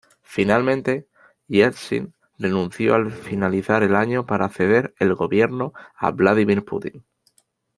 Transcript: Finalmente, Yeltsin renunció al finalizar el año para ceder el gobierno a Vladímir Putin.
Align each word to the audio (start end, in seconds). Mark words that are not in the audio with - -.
Finalmente, 0.23 1.07
Yeltsin 1.47 2.15
renunció 2.39 2.95
al 2.95 3.11
finalizar 3.11 3.83
el 3.83 3.95
año 3.95 4.25
para 4.25 4.49
ceder 4.49 4.95
el 4.97 5.13
gobierno 5.13 5.73
a 5.95 6.09
Vladímir 6.09 6.65
Putin. 6.65 7.05